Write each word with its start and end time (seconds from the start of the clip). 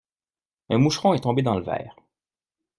Un 0.71 0.79
moucheron 0.79 1.13
est 1.13 1.19
tombé 1.19 1.43
dans 1.43 1.53
le 1.55 1.63
verre. 1.63 1.95